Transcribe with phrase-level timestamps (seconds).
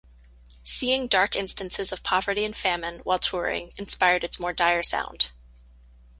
[0.63, 5.29] Seeing dark instances of poverty and famine while touring inspired its more dire sound.